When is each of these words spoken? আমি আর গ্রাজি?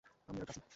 আমি 0.29 0.39
আর 0.39 0.45
গ্রাজি? 0.45 0.61